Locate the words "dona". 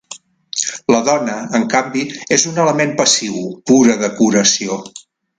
1.09-1.33